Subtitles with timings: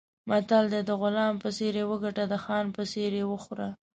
[0.29, 3.67] متل دی: د غلام په څېر یې وګټه، د خان په څېر یې وخوره.